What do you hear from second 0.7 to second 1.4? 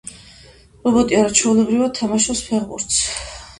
რობოტი